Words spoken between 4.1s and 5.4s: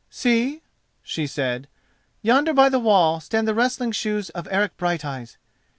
of Eric Brighteyes.